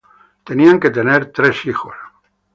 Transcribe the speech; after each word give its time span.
Tenían 0.43 0.79
que 0.79 0.89
tener 0.89 1.27
tres 1.31 1.63
hijos. 1.67 1.93